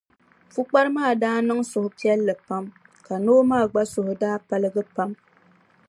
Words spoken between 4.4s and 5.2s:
paligi pam.